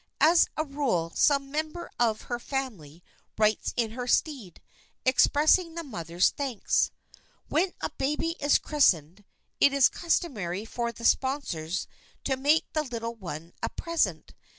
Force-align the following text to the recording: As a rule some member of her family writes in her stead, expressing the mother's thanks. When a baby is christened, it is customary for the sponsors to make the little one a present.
As 0.19 0.47
a 0.57 0.63
rule 0.63 1.11
some 1.13 1.51
member 1.51 1.91
of 1.99 2.21
her 2.23 2.39
family 2.39 3.03
writes 3.37 3.71
in 3.77 3.91
her 3.91 4.07
stead, 4.07 4.59
expressing 5.05 5.75
the 5.75 5.83
mother's 5.83 6.31
thanks. 6.31 6.89
When 7.49 7.73
a 7.81 7.91
baby 7.91 8.35
is 8.39 8.57
christened, 8.57 9.23
it 9.59 9.73
is 9.73 9.89
customary 9.89 10.65
for 10.65 10.91
the 10.91 11.05
sponsors 11.05 11.85
to 12.23 12.35
make 12.35 12.65
the 12.73 12.81
little 12.81 13.13
one 13.13 13.53
a 13.61 13.69
present. 13.69 14.33